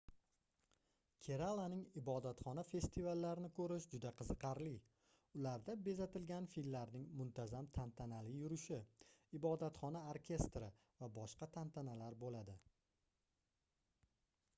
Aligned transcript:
keralaning 1.25 1.81
ibodatxona 2.01 2.63
festivallarini 2.69 3.51
koʻrish 3.59 3.85
juda 3.91 4.13
qiziqarli 4.23 4.71
ularda 5.41 5.75
bezatilgan 5.89 6.47
fillarning 6.55 7.05
muntazam 7.21 7.69
tantanali 7.81 8.33
yurishi 8.41 8.81
ibodatxona 9.41 10.03
orkestri 10.17 10.71
va 11.03 11.11
boshqa 11.23 11.51
tantanalar 11.61 12.19
boʻladi 12.27 12.57